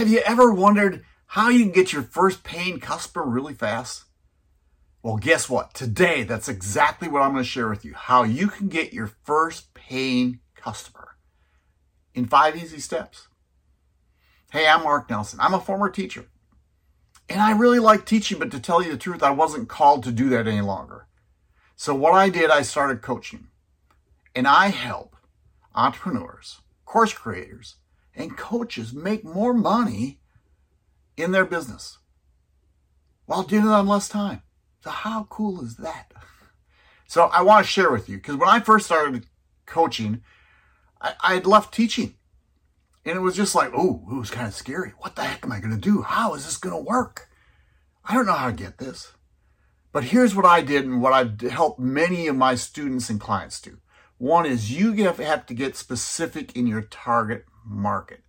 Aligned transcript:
have 0.00 0.08
you 0.08 0.20
ever 0.20 0.50
wondered 0.50 1.04
how 1.26 1.50
you 1.50 1.62
can 1.62 1.72
get 1.72 1.92
your 1.92 2.02
first 2.02 2.42
paying 2.42 2.80
customer 2.80 3.26
really 3.26 3.52
fast? 3.52 4.04
Well, 5.02 5.18
guess 5.18 5.50
what? 5.50 5.74
Today, 5.74 6.22
that's 6.22 6.48
exactly 6.48 7.06
what 7.06 7.20
I'm 7.20 7.32
going 7.32 7.44
to 7.44 7.48
share 7.48 7.68
with 7.68 7.84
you. 7.84 7.92
How 7.92 8.22
you 8.22 8.48
can 8.48 8.68
get 8.68 8.94
your 8.94 9.10
first 9.24 9.74
paying 9.74 10.40
customer 10.54 11.16
in 12.14 12.24
five 12.24 12.56
easy 12.56 12.80
steps. 12.80 13.28
Hey, 14.50 14.66
I'm 14.66 14.84
Mark 14.84 15.10
Nelson. 15.10 15.38
I'm 15.38 15.52
a 15.52 15.60
former 15.60 15.90
teacher. 15.90 16.24
And 17.28 17.42
I 17.42 17.52
really 17.52 17.78
like 17.78 18.06
teaching, 18.06 18.38
but 18.38 18.50
to 18.52 18.58
tell 18.58 18.82
you 18.82 18.92
the 18.92 18.96
truth, 18.96 19.22
I 19.22 19.32
wasn't 19.32 19.68
called 19.68 20.02
to 20.04 20.12
do 20.12 20.30
that 20.30 20.48
any 20.48 20.62
longer. 20.62 21.08
So 21.76 21.94
what 21.94 22.14
I 22.14 22.30
did, 22.30 22.50
I 22.50 22.62
started 22.62 23.02
coaching. 23.02 23.48
And 24.34 24.46
I 24.46 24.68
help 24.68 25.14
entrepreneurs, 25.74 26.62
course 26.86 27.12
creators, 27.12 27.76
and 28.20 28.36
coaches 28.36 28.92
make 28.92 29.24
more 29.24 29.54
money 29.54 30.20
in 31.16 31.32
their 31.32 31.44
business 31.44 31.98
while 33.26 33.42
doing 33.42 33.64
it 33.64 33.70
on 33.70 33.86
less 33.86 34.08
time. 34.08 34.42
So 34.82 34.90
how 34.90 35.24
cool 35.30 35.62
is 35.62 35.76
that? 35.76 36.12
So 37.06 37.24
I 37.24 37.42
want 37.42 37.66
to 37.66 37.72
share 37.72 37.90
with 37.90 38.08
you 38.08 38.18
because 38.18 38.36
when 38.36 38.48
I 38.48 38.60
first 38.60 38.86
started 38.86 39.26
coaching, 39.66 40.22
I, 41.00 41.14
I 41.20 41.34
had 41.34 41.44
left 41.44 41.74
teaching. 41.74 42.14
And 43.04 43.16
it 43.16 43.20
was 43.20 43.34
just 43.34 43.52
like, 43.52 43.72
oh, 43.74 44.06
it 44.08 44.14
was 44.14 44.30
kind 44.30 44.46
of 44.46 44.54
scary. 44.54 44.92
What 44.98 45.16
the 45.16 45.24
heck 45.24 45.44
am 45.44 45.50
I 45.50 45.58
going 45.58 45.74
to 45.74 45.76
do? 45.76 46.02
How 46.02 46.34
is 46.34 46.44
this 46.44 46.56
going 46.56 46.72
to 46.72 46.80
work? 46.80 47.28
I 48.04 48.14
don't 48.14 48.26
know 48.26 48.34
how 48.34 48.46
to 48.46 48.52
get 48.52 48.78
this. 48.78 49.12
But 49.90 50.04
here's 50.04 50.36
what 50.36 50.44
I 50.44 50.60
did 50.60 50.84
and 50.84 51.02
what 51.02 51.12
I've 51.12 51.40
helped 51.40 51.80
many 51.80 52.28
of 52.28 52.36
my 52.36 52.54
students 52.54 53.10
and 53.10 53.20
clients 53.20 53.60
do. 53.60 53.78
One 54.20 54.44
is 54.44 54.70
you 54.70 54.92
have 54.92 55.46
to 55.46 55.54
get 55.54 55.76
specific 55.76 56.54
in 56.54 56.66
your 56.66 56.82
target 56.82 57.46
market, 57.64 58.20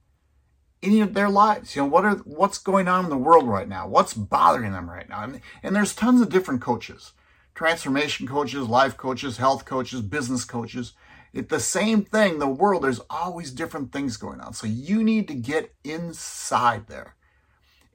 in 0.82 1.12
their 1.12 1.28
lives. 1.28 1.76
You 1.76 1.82
know, 1.82 1.90
what 1.90 2.06
are, 2.06 2.16
what's 2.24 2.60
going 2.60 2.88
on 2.88 3.04
in 3.04 3.10
the 3.10 3.18
world 3.18 3.46
right 3.46 3.68
now? 3.68 3.90
What's 3.90 4.14
bothering 4.14 4.72
them 4.72 4.90
right 4.90 5.10
now? 5.10 5.26
And, 5.26 5.42
and 5.62 5.76
there's 5.76 5.94
tons 5.94 6.22
of 6.22 6.30
different 6.30 6.62
coaches, 6.62 7.12
transformation 7.54 8.26
coaches, 8.26 8.70
life 8.70 8.96
coaches, 8.96 9.36
health 9.36 9.66
coaches, 9.66 10.00
business 10.00 10.46
coaches. 10.46 10.94
It's 11.34 11.50
the 11.50 11.60
same 11.60 12.06
thing. 12.06 12.40
The 12.40 12.48
world, 12.48 12.86
there's 12.86 13.02
always 13.10 13.52
different 13.52 13.92
things 13.92 14.16
going 14.16 14.40
on. 14.40 14.54
So 14.54 14.68
you 14.68 15.04
need 15.04 15.28
to 15.28 15.34
get 15.34 15.76
inside 15.84 16.88
there 16.88 17.18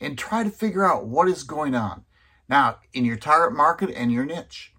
and 0.02 0.18
try 0.18 0.44
to 0.44 0.50
figure 0.50 0.84
out 0.84 1.06
what 1.06 1.28
is 1.28 1.44
going 1.44 1.74
on. 1.74 2.04
Now, 2.46 2.76
in 2.92 3.06
your 3.06 3.16
target 3.16 3.56
market 3.56 3.88
and 3.88 4.12
your 4.12 4.26
niche. 4.26 4.74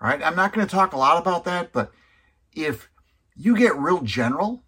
All 0.00 0.08
right. 0.08 0.20
I'm 0.20 0.34
not 0.34 0.52
going 0.52 0.66
to 0.66 0.70
talk 0.74 0.92
a 0.92 0.98
lot 0.98 1.22
about 1.22 1.44
that, 1.44 1.72
but 1.72 1.92
if 2.52 2.88
you 3.36 3.56
get 3.56 3.76
real 3.76 4.02
general, 4.02 4.64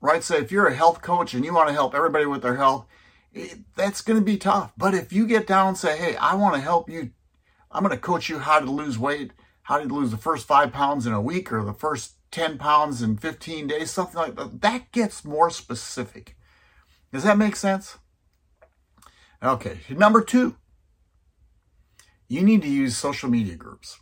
right? 0.00 0.22
So 0.22 0.36
if 0.36 0.52
you're 0.52 0.66
a 0.66 0.74
health 0.74 1.02
coach 1.02 1.34
and 1.34 1.44
you 1.44 1.54
want 1.54 1.68
to 1.68 1.74
help 1.74 1.94
everybody 1.94 2.26
with 2.26 2.42
their 2.42 2.56
health, 2.56 2.86
it, 3.32 3.58
that's 3.76 4.00
going 4.00 4.18
to 4.18 4.24
be 4.24 4.36
tough. 4.36 4.72
But 4.76 4.94
if 4.94 5.12
you 5.12 5.26
get 5.26 5.46
down 5.46 5.68
and 5.68 5.76
say, 5.76 5.96
hey, 5.96 6.16
I 6.16 6.34
want 6.34 6.54
to 6.54 6.60
help 6.60 6.88
you, 6.88 7.10
I'm 7.70 7.84
going 7.84 7.94
to 7.94 8.00
coach 8.00 8.28
you 8.28 8.38
how 8.38 8.60
to 8.60 8.70
lose 8.70 8.98
weight 8.98 9.32
how 9.70 9.78
to 9.78 9.94
lose 9.94 10.10
the 10.10 10.16
first 10.16 10.48
five 10.48 10.72
pounds 10.72 11.06
in 11.06 11.12
a 11.12 11.20
week 11.20 11.52
or 11.52 11.64
the 11.64 11.72
first 11.72 12.14
10 12.32 12.58
pounds 12.58 13.02
in 13.02 13.16
15 13.16 13.68
days, 13.68 13.92
something 13.92 14.16
like 14.16 14.34
that. 14.34 14.60
That 14.62 14.90
gets 14.90 15.24
more 15.24 15.48
specific. 15.48 16.36
Does 17.12 17.22
that 17.22 17.38
make 17.38 17.54
sense? 17.54 17.96
Okay, 19.40 19.78
number 19.88 20.22
two, 20.22 20.56
you 22.26 22.42
need 22.42 22.62
to 22.62 22.68
use 22.68 22.96
social 22.96 23.30
media 23.30 23.54
groups. 23.54 24.00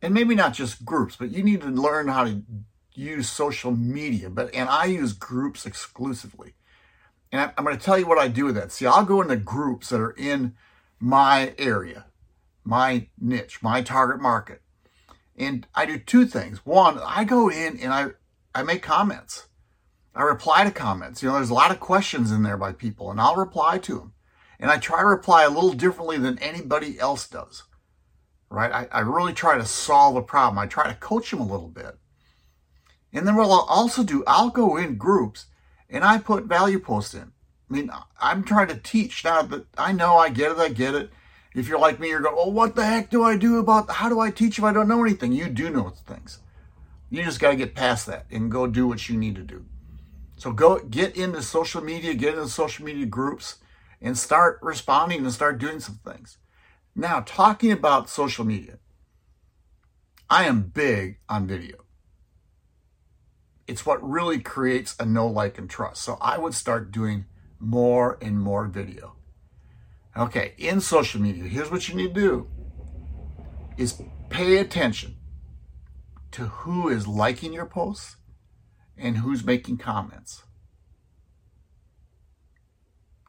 And 0.00 0.14
maybe 0.14 0.34
not 0.34 0.54
just 0.54 0.84
groups, 0.84 1.16
but 1.16 1.30
you 1.30 1.42
need 1.42 1.60
to 1.62 1.68
learn 1.68 2.08
how 2.08 2.24
to 2.24 2.42
use 2.94 3.28
social 3.28 3.72
media. 3.72 4.30
But 4.30 4.54
and 4.54 4.68
I 4.68 4.86
use 4.86 5.12
groups 5.12 5.66
exclusively. 5.66 6.54
And 7.30 7.52
I'm 7.56 7.64
going 7.64 7.76
to 7.76 7.84
tell 7.84 7.98
you 7.98 8.06
what 8.06 8.18
I 8.18 8.28
do 8.28 8.46
with 8.46 8.54
that. 8.54 8.72
See, 8.72 8.86
I'll 8.86 9.04
go 9.04 9.20
into 9.20 9.36
groups 9.36 9.90
that 9.90 10.00
are 10.00 10.12
in 10.12 10.54
my 10.98 11.54
area, 11.58 12.06
my 12.64 13.08
niche, 13.20 13.62
my 13.62 13.82
target 13.82 14.20
market. 14.20 14.62
And 15.36 15.66
I 15.74 15.86
do 15.86 15.98
two 15.98 16.26
things. 16.26 16.64
One, 16.64 16.98
I 17.04 17.24
go 17.24 17.48
in 17.48 17.78
and 17.78 17.92
I, 17.92 18.08
I 18.54 18.62
make 18.62 18.82
comments. 18.82 19.46
I 20.14 20.22
reply 20.22 20.64
to 20.64 20.70
comments. 20.70 21.22
You 21.22 21.28
know, 21.28 21.36
there's 21.36 21.50
a 21.50 21.54
lot 21.54 21.70
of 21.70 21.78
questions 21.78 22.32
in 22.32 22.42
there 22.42 22.56
by 22.56 22.72
people 22.72 23.10
and 23.10 23.20
I'll 23.20 23.36
reply 23.36 23.78
to 23.78 23.98
them. 23.98 24.14
And 24.58 24.70
I 24.70 24.78
try 24.78 25.00
to 25.00 25.06
reply 25.06 25.44
a 25.44 25.50
little 25.50 25.72
differently 25.72 26.18
than 26.18 26.38
anybody 26.40 26.98
else 26.98 27.28
does. 27.28 27.62
Right? 28.50 28.72
I, 28.72 28.88
I 28.90 29.00
really 29.00 29.32
try 29.32 29.58
to 29.58 29.64
solve 29.64 30.16
a 30.16 30.22
problem. 30.22 30.58
I 30.58 30.66
try 30.66 30.88
to 30.88 30.94
coach 30.94 31.30
them 31.30 31.40
a 31.40 31.46
little 31.46 31.68
bit. 31.68 31.98
And 33.12 33.26
then 33.26 33.36
what 33.36 33.44
I'll 33.44 33.66
also 33.68 34.02
do, 34.02 34.24
I'll 34.26 34.50
go 34.50 34.76
in 34.76 34.96
groups 34.96 35.46
and 35.88 36.04
I 36.04 36.18
put 36.18 36.44
value 36.44 36.78
posts 36.78 37.14
in. 37.14 37.32
I 37.70 37.74
mean, 37.74 37.90
I'm 38.20 38.44
trying 38.44 38.68
to 38.68 38.76
teach 38.76 39.24
now 39.24 39.42
that 39.42 39.66
I 39.76 39.92
know 39.92 40.16
I 40.16 40.30
get 40.30 40.52
it, 40.52 40.58
I 40.58 40.68
get 40.70 40.94
it. 40.94 41.10
If 41.54 41.68
you're 41.68 41.78
like 41.78 41.98
me, 41.98 42.08
you're 42.08 42.20
going, 42.20 42.36
oh, 42.38 42.50
what 42.50 42.76
the 42.76 42.84
heck 42.84 43.10
do 43.10 43.22
I 43.22 43.36
do 43.36 43.58
about, 43.58 43.90
how 43.90 44.08
do 44.08 44.20
I 44.20 44.30
teach 44.30 44.58
if 44.58 44.64
I 44.64 44.72
don't 44.72 44.88
know 44.88 45.02
anything? 45.02 45.32
You 45.32 45.48
do 45.48 45.70
know 45.70 45.90
things. 45.90 46.38
You 47.10 47.24
just 47.24 47.40
got 47.40 47.50
to 47.50 47.56
get 47.56 47.74
past 47.74 48.06
that 48.06 48.26
and 48.30 48.50
go 48.50 48.66
do 48.66 48.86
what 48.86 49.08
you 49.08 49.16
need 49.16 49.34
to 49.36 49.42
do. 49.42 49.64
So 50.36 50.52
go 50.52 50.78
get 50.78 51.16
into 51.16 51.42
social 51.42 51.82
media, 51.82 52.14
get 52.14 52.34
into 52.34 52.48
social 52.48 52.84
media 52.84 53.06
groups 53.06 53.56
and 54.00 54.16
start 54.16 54.58
responding 54.62 55.24
and 55.24 55.32
start 55.32 55.58
doing 55.58 55.80
some 55.80 56.00
things. 56.04 56.38
Now, 56.98 57.20
talking 57.20 57.70
about 57.70 58.10
social 58.10 58.44
media, 58.44 58.80
I 60.28 60.46
am 60.46 60.62
big 60.62 61.20
on 61.28 61.46
video. 61.46 61.84
It's 63.68 63.86
what 63.86 64.02
really 64.02 64.40
creates 64.40 64.96
a 64.98 65.06
know 65.06 65.28
like, 65.28 65.58
and 65.58 65.70
trust. 65.70 66.02
So 66.02 66.18
I 66.20 66.38
would 66.38 66.54
start 66.54 66.90
doing 66.90 67.26
more 67.60 68.18
and 68.20 68.40
more 68.40 68.66
video. 68.66 69.14
Okay, 70.16 70.54
in 70.58 70.80
social 70.80 71.20
media, 71.20 71.44
here's 71.44 71.70
what 71.70 71.88
you 71.88 71.94
need 71.94 72.16
to 72.16 72.20
do 72.20 72.48
is 73.76 74.02
pay 74.28 74.56
attention 74.56 75.18
to 76.32 76.46
who 76.46 76.88
is 76.88 77.06
liking 77.06 77.52
your 77.52 77.66
posts 77.66 78.16
and 78.96 79.18
who's 79.18 79.44
making 79.44 79.76
comments. 79.76 80.42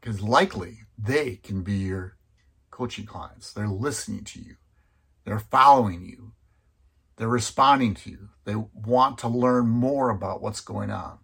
Because 0.01 0.21
likely 0.23 0.79
they 0.97 1.35
can 1.35 1.61
be 1.61 1.75
your 1.75 2.15
coaching 2.79 3.05
clients. 3.05 3.51
They're 3.51 3.67
listening 3.67 4.23
to 4.23 4.39
you. 4.39 4.55
They're 5.25 5.37
following 5.37 6.05
you. 6.05 6.31
They're 7.17 7.27
responding 7.27 7.93
to 7.95 8.09
you. 8.09 8.29
They 8.45 8.55
want 8.55 9.17
to 9.17 9.27
learn 9.27 9.67
more 9.67 10.09
about 10.09 10.41
what's 10.41 10.61
going 10.61 10.89
on. 10.89 11.19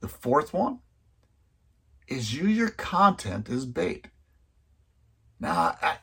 The 0.00 0.08
fourth 0.08 0.52
one 0.52 0.80
is 2.06 2.34
use 2.34 2.54
your 2.54 2.68
content 2.68 3.48
as 3.48 3.64
bait. 3.64 4.08
Now, 5.40 5.78
I, 5.80 5.96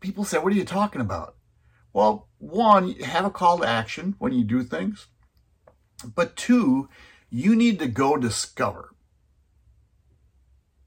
people 0.00 0.24
say, 0.24 0.36
what 0.36 0.52
are 0.52 0.56
you 0.56 0.66
talking 0.66 1.00
about? 1.00 1.36
Well, 1.94 2.28
one, 2.36 2.90
have 3.00 3.24
a 3.24 3.30
call 3.30 3.56
to 3.58 3.66
action 3.66 4.16
when 4.18 4.34
you 4.34 4.44
do 4.44 4.62
things. 4.62 5.06
But 6.14 6.36
two, 6.36 6.90
you 7.30 7.56
need 7.56 7.78
to 7.78 7.86
go 7.86 8.18
discover, 8.18 8.91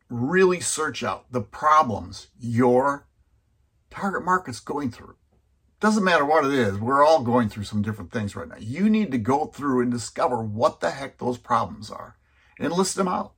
really 0.10 0.60
search 0.60 1.04
out 1.04 1.32
the 1.32 1.42
problems 1.42 2.28
your 2.40 3.08
target 3.90 4.24
market's 4.24 4.60
going 4.60 4.92
through. 4.92 5.16
Doesn't 5.80 6.04
matter 6.04 6.26
what 6.26 6.46
it 6.46 6.54
is, 6.54 6.78
we're 6.78 7.06
all 7.06 7.24
going 7.24 7.50
through 7.50 7.66
some 7.66 7.82
different 7.82 8.12
things 8.12 8.36
right 8.36 8.48
now. 8.48 8.58
You 8.60 8.90
need 8.90 9.12
to 9.12 9.18
go 9.18 9.46
through 9.46 9.82
and 9.82 9.92
discover 9.92 10.42
what 10.42 10.80
the 10.80 10.92
heck 10.92 11.18
those 11.18 11.38
problems 11.38 11.92
are 11.92 12.18
and 12.60 12.72
list 12.72 12.96
them 12.96 13.08
out. 13.08 13.34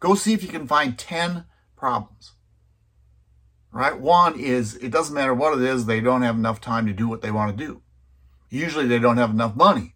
Go 0.00 0.14
see 0.14 0.32
if 0.32 0.42
you 0.42 0.48
can 0.48 0.66
find 0.66 0.98
10 0.98 1.44
problems 1.76 2.32
right? 3.72 3.98
One 3.98 4.38
is 4.38 4.76
it 4.76 4.90
doesn't 4.90 5.14
matter 5.14 5.34
what 5.34 5.58
it 5.58 5.64
is, 5.64 5.86
they 5.86 6.00
don't 6.00 6.22
have 6.22 6.36
enough 6.36 6.60
time 6.60 6.86
to 6.86 6.92
do 6.92 7.08
what 7.08 7.22
they 7.22 7.30
want 7.30 7.56
to 7.56 7.64
do. 7.64 7.82
Usually 8.50 8.86
they 8.86 8.98
don't 8.98 9.18
have 9.18 9.30
enough 9.30 9.54
money. 9.54 9.94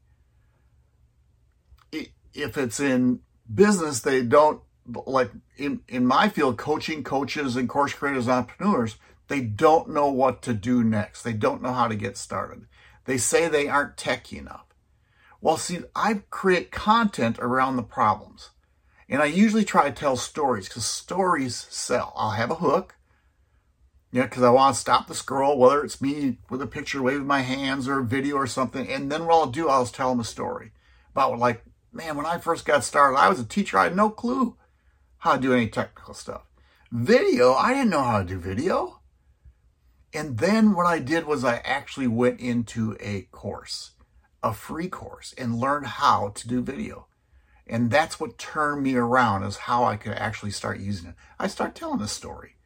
If 2.35 2.57
it's 2.57 2.81
in 2.81 3.21
business, 3.53 4.01
they 4.01 4.23
don't, 4.23 4.63
like 4.87 5.31
in, 5.57 5.81
in 5.89 6.07
my 6.07 6.29
field, 6.29 6.59
coaching 6.59 7.05
coaches 7.05 7.57
and 7.57 7.69
course 7.69 7.93
creators, 7.93 8.29
entrepreneurs, 8.29 8.97
they 9.29 9.41
don't 9.41 9.91
know 9.91 10.09
what 10.09 10.43
to 10.43 10.55
do 10.55 10.83
next. 10.83 11.23
They 11.23 11.33
don't 11.33 11.63
know 11.63 11.73
how 11.73 11.89
to 11.89 11.95
get 11.95 12.17
started. 12.17 12.67
They 13.05 13.19
say 13.19 13.49
they 13.49 13.69
aren't 13.69 13.97
techy 13.97 14.39
enough. 14.39 14.67
Well, 15.41 15.57
see, 15.57 15.81
I 15.95 16.23
create 16.31 16.71
content 16.71 17.39
around 17.39 17.77
the 17.77 17.83
problems. 17.83 18.51
And 19.09 19.21
I 19.21 19.27
usually 19.27 19.65
try 19.65 19.89
to 19.89 19.95
tell 19.95 20.17
stories 20.17 20.69
because 20.69 20.87
stories 20.87 21.67
sell. 21.69 22.13
I'll 22.17 22.31
have 22.31 22.51
a 22.51 22.57
hook 22.57 22.95
yeah, 24.13 24.25
because 24.25 24.43
I 24.43 24.51
want 24.51 24.75
to 24.75 24.81
stop 24.81 25.09
the 25.09 25.15
scroll, 25.15 25.59
whether 25.59 25.83
it's 25.83 26.03
me 26.03 26.37
with 26.51 26.61
a 26.61 26.67
picture 26.67 27.03
waving 27.03 27.27
my 27.27 27.41
hands 27.41 27.89
or 27.89 28.01
a 28.01 28.05
video 28.05 28.37
or 28.37 28.47
something. 28.47 28.87
And 28.87 29.11
then 29.11 29.25
what 29.25 29.35
I'll 29.35 29.47
do, 29.47 29.71
I'll 29.71 29.87
tell 29.87 30.11
them 30.11 30.21
a 30.21 30.25
story 30.25 30.73
about 31.13 31.39
like, 31.39 31.65
man, 31.93 32.17
when 32.17 32.27
I 32.27 32.37
first 32.37 32.67
got 32.67 32.85
started, 32.85 33.17
I 33.17 33.31
was 33.31 33.41
a 33.41 33.45
teacher. 33.45 33.79
I 33.79 33.85
had 33.85 33.97
no 33.97 34.11
clue 34.11 34.59
how 35.23 35.37
to 35.37 35.41
do 35.41 35.55
any 35.55 35.69
technical 35.69 36.15
stuff. 36.15 36.43
Video, 36.91 37.53
I 37.53 37.73
didn't 37.73 37.91
know 37.91 38.03
how 38.03 38.19
to 38.19 38.25
do 38.25 38.39
video. 38.39 38.99
And 40.13 40.39
then 40.39 40.75
what 40.75 40.87
I 40.87 40.99
did 40.99 41.27
was 41.27 41.45
I 41.45 41.59
actually 41.59 42.09
went 42.09 42.41
into 42.41 42.97
a 42.99 43.23
course, 43.31 43.93
a 44.43 44.53
free 44.53 44.89
course, 44.89 45.33
and 45.39 45.61
learned 45.61 45.87
how 45.87 46.31
to 46.35 46.49
do 46.49 46.61
video. 46.61 47.07
And 47.69 47.89
that's 47.89 48.19
what 48.19 48.37
turned 48.37 48.83
me 48.83 48.97
around 48.97 49.45
is 49.45 49.59
how 49.59 49.85
I 49.85 49.97
could 49.97 50.15
actually 50.15 50.51
start 50.51 50.81
using 50.81 51.11
it. 51.11 51.15
I 51.39 51.47
start 51.47 51.77
telling 51.77 52.01
the 52.01 52.09
story. 52.09 52.57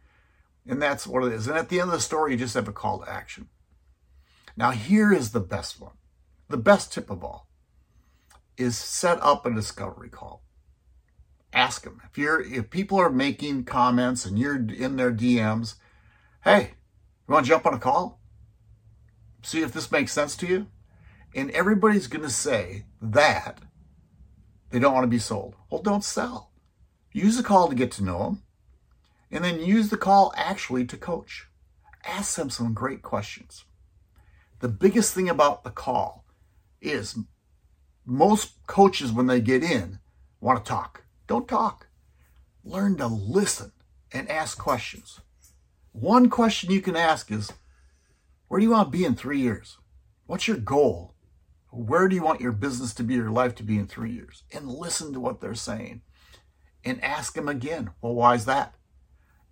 And 0.67 0.81
that's 0.81 1.07
what 1.07 1.25
it 1.25 1.35
is. 1.35 1.47
And 1.49 1.59
at 1.59 1.69
the 1.69 1.79
end 1.79 1.91
of 1.91 1.97
the 1.97 2.01
story, 2.01 2.33
you 2.33 2.39
just 2.39 2.55
have 2.55 2.69
a 2.69 2.73
call 2.73 3.01
to 3.01 3.13
action. 3.13 3.49
Now, 4.57 4.71
here 4.71 5.13
is 5.13 5.33
the 5.33 5.41
best 5.41 5.79
one. 5.79 5.93
The 6.49 6.57
best 6.57 6.91
tip 6.91 7.11
of 7.11 7.23
all 7.23 7.49
is 8.57 8.79
set 8.79 9.23
up 9.23 9.45
a 9.45 9.53
discovery 9.53 10.09
call. 10.09 10.46
Ask 11.57 11.85
them. 11.85 12.03
If 12.05 12.19
you're 12.19 12.43
if 12.43 12.69
people 12.69 12.99
are 12.99 13.09
making 13.09 13.65
comments 13.65 14.27
and 14.27 14.39
you're 14.39 14.57
in 14.57 14.97
their 14.97 15.11
DMs, 15.11 15.77
hey, 16.45 16.75
you 17.27 17.33
want 17.33 17.47
to 17.47 17.49
jump 17.49 17.65
on 17.65 17.73
a 17.73 17.79
call? 17.79 18.21
See 19.43 19.63
if 19.63 19.73
this 19.73 19.91
makes 19.91 20.13
sense 20.13 20.37
to 20.37 20.47
you? 20.47 20.67
And 21.35 21.51
everybody's 21.53 22.09
going 22.09 22.25
to 22.25 22.31
say 22.31 22.85
that 23.01 23.61
they 24.69 24.79
don't 24.79 24.93
want 24.93 25.05
to 25.05 25.09
be 25.09 25.19
sold. 25.19 25.55
Well, 25.71 25.81
don't 25.81 26.05
sell. 26.05 26.53
Use 27.13 27.39
the 27.39 27.43
call 27.43 27.69
to 27.69 27.75
get 27.75 27.91
to 27.93 28.05
know 28.05 28.19
them 28.19 28.43
and 29.31 29.43
then 29.43 29.59
use 29.59 29.89
the 29.89 29.97
call 29.97 30.35
actually 30.37 30.85
to 30.85 30.99
coach. 30.99 31.49
Ask 32.05 32.37
them 32.37 32.51
some 32.51 32.75
great 32.75 33.01
questions. 33.01 33.65
The 34.61 34.69
biggest 34.69 35.15
thing 35.15 35.31
about 35.31 35.65
the 35.65 35.71
call 35.71 36.27
is 36.83 37.19
most 38.05 38.67
coaches, 38.67 39.11
when 39.11 39.27
they 39.27 39.41
get 39.41 39.63
in, 39.63 40.01
want 40.39 40.63
to 40.63 40.69
talk. 40.69 41.06
Don't 41.27 41.49
talk. 41.49 41.89
Learn 42.65 42.97
to 42.97 43.07
listen 43.07 43.73
and 44.13 44.31
ask 44.31 44.59
questions. 44.59 45.21
One 45.93 46.29
question 46.29 46.71
you 46.71 46.81
can 46.81 46.97
ask 46.97 47.31
is 47.31 47.53
Where 48.49 48.61
do 48.61 48.65
you 48.67 48.71
want 48.71 48.93
to 48.93 48.99
be 48.99 49.05
in 49.05 49.15
three 49.15 49.41
years? 49.41 49.79
What's 50.27 50.49
your 50.49 50.57
goal? 50.57 51.15
Where 51.71 52.09
do 52.09 52.17
you 52.17 52.23
want 52.23 52.41
your 52.41 52.53
business 52.53 52.95
to 52.95 53.03
be, 53.03 53.15
your 53.15 53.31
life 53.31 53.55
to 53.57 53.63
be 53.63 53.79
in 53.79 53.87
three 53.87 54.13
years? 54.13 54.45
And 54.53 54.69
listen 54.69 55.13
to 55.13 55.21
what 55.21 55.41
they're 55.41 55.55
saying 55.55 56.03
and 56.85 57.03
ask 57.03 57.35
them 57.35 57.49
again. 57.49 57.91
Well, 58.01 58.15
why 58.15 58.35
is 58.35 58.45
that? 58.47 58.75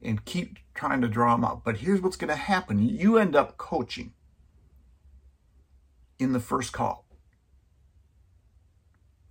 And 0.01 0.25
keep 0.25 0.59
trying 0.75 1.01
to 1.01 1.09
draw 1.09 1.35
them 1.35 1.45
out. 1.45 1.65
But 1.65 1.79
here's 1.79 2.01
what's 2.01 2.17
going 2.17 2.29
to 2.29 2.37
happen 2.37 2.89
you 2.89 3.19
end 3.19 3.35
up 3.37 3.57
coaching 3.57 4.13
in 6.19 6.33
the 6.33 6.41
first 6.41 6.73
call. 6.73 7.04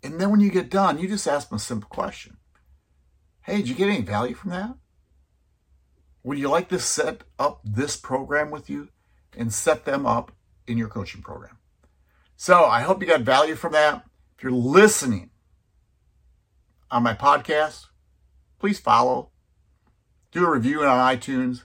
And 0.04 0.20
then 0.20 0.30
when 0.30 0.42
you 0.42 0.52
get 0.52 0.70
done, 0.70 1.00
you 1.00 1.08
just 1.08 1.28
ask 1.28 1.50
them 1.50 1.56
a 1.56 1.60
simple 1.60 1.90
question 1.90 2.38
Hey, 3.42 3.58
did 3.58 3.70
you 3.70 3.76
get 3.76 3.90
any 3.90 4.02
value 4.02 4.36
from 4.36 4.52
that? 4.52 4.76
Would 6.24 6.38
you 6.38 6.50
like 6.50 6.70
to 6.70 6.80
set 6.80 7.24
up 7.40 7.62
this 7.64 7.98
program 7.98 8.52
with 8.52 8.70
you 8.70 8.90
and 9.36 9.54
set 9.54 9.86
them 9.86 10.06
up 10.06 10.32
in 10.68 10.78
your 10.78 10.88
coaching 10.88 11.22
program? 11.22 11.58
So 12.36 12.64
I 12.66 12.82
hope 12.82 13.02
you 13.02 13.08
got 13.08 13.22
value 13.22 13.56
from 13.56 13.74
that. 13.74 14.06
If 14.38 14.44
you're 14.44 14.52
listening 14.52 15.32
on 16.90 17.04
my 17.04 17.14
podcast, 17.14 17.88
please 18.60 18.80
follow, 18.80 19.32
do 20.32 20.46
a 20.46 20.52
review 20.52 20.84
on 20.84 21.18
iTunes, 21.18 21.64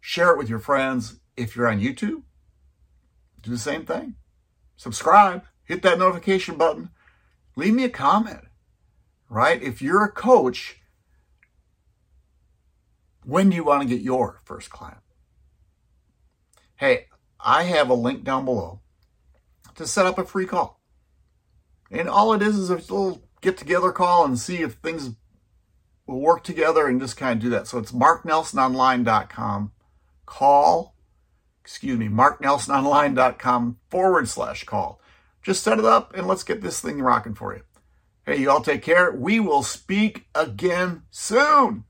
share 0.00 0.32
it 0.32 0.38
with 0.38 0.48
your 0.48 0.58
friends. 0.58 1.20
If 1.36 1.56
you're 1.56 1.68
on 1.68 1.80
YouTube, 1.80 2.22
do 3.40 3.50
the 3.50 3.58
same 3.58 3.84
thing. 3.84 4.16
Subscribe, 4.76 5.44
hit 5.64 5.82
that 5.82 5.98
notification 5.98 6.56
button, 6.56 6.90
leave 7.60 7.74
me 7.74 7.84
a 7.84 7.90
comment, 7.90 8.46
right? 9.28 9.62
If 9.62 9.82
you're 9.82 10.02
a 10.02 10.10
coach, 10.10 10.80
when 13.24 13.50
do 13.50 13.56
you 13.56 13.64
want 13.64 13.82
to 13.82 13.88
get 13.88 14.02
your 14.02 14.40
first 14.44 14.70
client? 14.70 15.02
Hey, 16.76 17.06
I 17.38 17.64
have 17.64 17.90
a 17.90 17.94
link 17.94 18.24
down 18.24 18.46
below 18.46 18.80
to 19.74 19.86
set 19.86 20.06
up 20.06 20.18
a 20.18 20.24
free 20.24 20.46
call. 20.46 20.80
And 21.90 22.08
all 22.08 22.32
it 22.32 22.42
is 22.42 22.56
is 22.56 22.70
a 22.70 22.76
little 22.76 23.22
get 23.40 23.56
together 23.56 23.92
call 23.92 24.24
and 24.24 24.38
see 24.38 24.62
if 24.62 24.74
things 24.74 25.10
will 26.06 26.20
work 26.20 26.42
together 26.42 26.86
and 26.86 27.00
just 27.00 27.16
kind 27.16 27.38
of 27.38 27.42
do 27.42 27.50
that. 27.50 27.66
So 27.66 27.78
it's 27.78 27.92
marknelsononline.com. 27.92 29.72
Call, 30.24 30.94
excuse 31.62 31.98
me, 31.98 32.08
marknelsononline.com 32.08 33.78
forward 33.90 34.28
slash 34.28 34.64
call. 34.64 34.99
Just 35.42 35.62
set 35.62 35.78
it 35.78 35.84
up 35.84 36.14
and 36.14 36.26
let's 36.26 36.44
get 36.44 36.60
this 36.60 36.80
thing 36.80 37.00
rocking 37.00 37.34
for 37.34 37.54
you. 37.54 37.62
Hey, 38.26 38.36
you 38.36 38.50
all 38.50 38.60
take 38.60 38.82
care. 38.82 39.10
We 39.10 39.40
will 39.40 39.62
speak 39.62 40.26
again 40.34 41.02
soon. 41.10 41.84